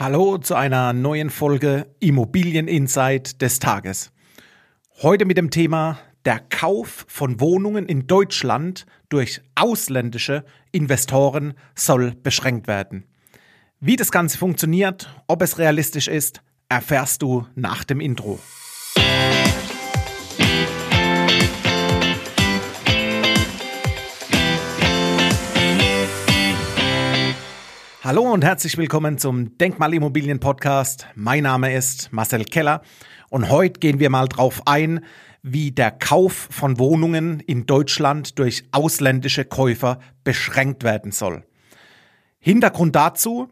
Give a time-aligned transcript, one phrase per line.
[0.00, 4.12] Hallo zu einer neuen Folge Immobilien Insight des Tages.
[5.02, 12.66] Heute mit dem Thema der Kauf von Wohnungen in Deutschland durch ausländische Investoren soll beschränkt
[12.66, 13.04] werden.
[13.78, 16.40] Wie das Ganze funktioniert, ob es realistisch ist,
[16.70, 18.40] erfährst du nach dem Intro.
[28.02, 31.06] Hallo und herzlich willkommen zum Denkmalimmobilien Podcast.
[31.16, 32.80] Mein Name ist Marcel Keller
[33.28, 35.04] und heute gehen wir mal drauf ein,
[35.42, 41.44] wie der Kauf von Wohnungen in Deutschland durch ausländische Käufer beschränkt werden soll.
[42.38, 43.48] Hintergrund dazu,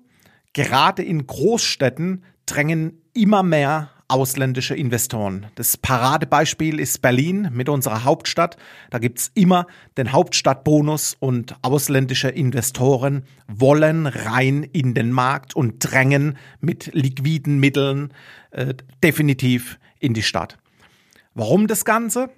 [0.54, 5.46] gerade in Großstädten drängen immer mehr ausländische Investoren.
[5.54, 8.56] Das Paradebeispiel ist Berlin mit unserer Hauptstadt.
[8.90, 9.66] Da gibt's immer
[9.98, 18.14] den Hauptstadtbonus und ausländische Investoren wollen rein in den Markt und drängen mit liquiden Mitteln
[18.50, 20.56] äh, definitiv in die Stadt.
[21.34, 22.30] Warum das Ganze?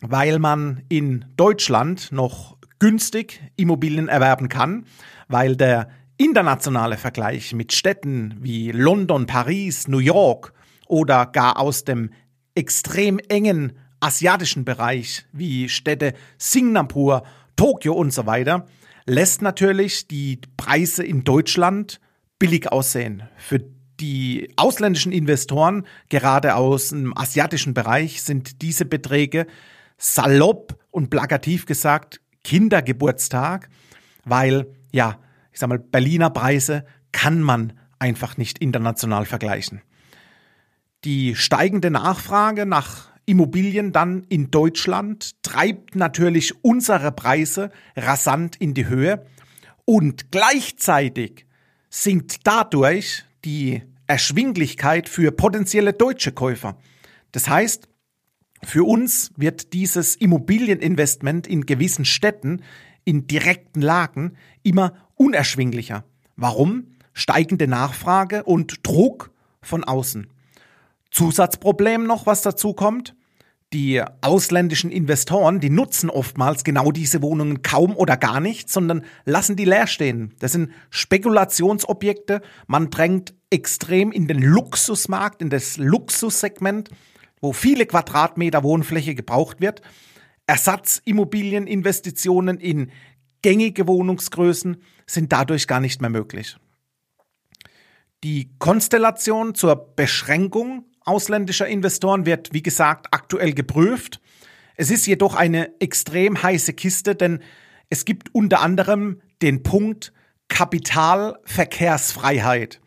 [0.00, 4.86] Weil man in Deutschland noch günstig Immobilien erwerben kann,
[5.28, 10.52] weil der internationale Vergleich mit Städten wie London, Paris, New York
[10.90, 12.10] oder gar aus dem
[12.54, 17.22] extrem engen asiatischen Bereich wie Städte Singapur,
[17.56, 18.66] Tokio und so weiter,
[19.06, 22.00] lässt natürlich die Preise in Deutschland
[22.38, 23.22] billig aussehen.
[23.36, 23.60] Für
[24.00, 29.46] die ausländischen Investoren, gerade aus dem asiatischen Bereich, sind diese Beträge
[29.98, 33.68] salopp und plakativ gesagt Kindergeburtstag,
[34.24, 35.18] weil, ja,
[35.52, 39.82] ich sag mal, Berliner Preise kann man einfach nicht international vergleichen
[41.04, 48.86] die steigende Nachfrage nach Immobilien dann in Deutschland treibt natürlich unsere Preise rasant in die
[48.86, 49.24] Höhe
[49.84, 51.46] und gleichzeitig
[51.88, 56.76] sinkt dadurch die Erschwinglichkeit für potenzielle deutsche Käufer.
[57.32, 57.88] Das heißt,
[58.62, 62.62] für uns wird dieses Immobilieninvestment in gewissen Städten,
[63.04, 66.04] in direkten Lagen immer unerschwinglicher.
[66.36, 66.96] Warum?
[67.12, 69.30] Steigende Nachfrage und Druck
[69.62, 70.26] von außen.
[71.10, 73.14] Zusatzproblem noch, was dazu kommt.
[73.72, 79.54] Die ausländischen Investoren, die nutzen oftmals genau diese Wohnungen kaum oder gar nicht, sondern lassen
[79.54, 80.34] die leer stehen.
[80.40, 82.42] Das sind Spekulationsobjekte.
[82.66, 86.88] Man drängt extrem in den Luxusmarkt, in das Luxussegment,
[87.40, 89.82] wo viele Quadratmeter Wohnfläche gebraucht wird.
[90.48, 92.90] Ersatzimmobilieninvestitionen in
[93.42, 96.56] gängige Wohnungsgrößen sind dadurch gar nicht mehr möglich.
[98.24, 104.20] Die Konstellation zur Beschränkung ausländischer Investoren wird, wie gesagt, aktuell geprüft.
[104.76, 107.40] Es ist jedoch eine extrem heiße Kiste, denn
[107.88, 110.12] es gibt unter anderem den Punkt
[110.48, 112.80] Kapitalverkehrsfreiheit.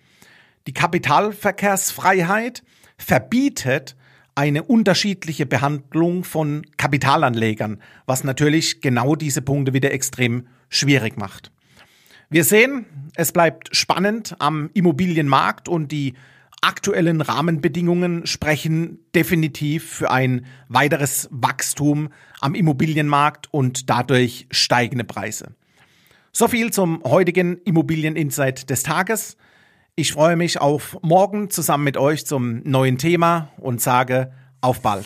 [0.67, 2.63] Die Kapitalverkehrsfreiheit
[2.97, 3.95] verbietet
[4.35, 11.51] eine unterschiedliche Behandlung von Kapitalanlegern, was natürlich genau diese Punkte wieder extrem schwierig macht.
[12.29, 12.85] Wir sehen,
[13.15, 16.15] es bleibt spannend am Immobilienmarkt und die
[16.63, 22.09] aktuellen Rahmenbedingungen sprechen definitiv für ein weiteres Wachstum
[22.39, 25.55] am Immobilienmarkt und dadurch steigende Preise.
[26.31, 29.37] So viel zum heutigen Immobilieninsight des Tages.
[29.95, 34.31] Ich freue mich auf morgen zusammen mit euch zum neuen Thema und sage
[34.61, 35.05] auf bald.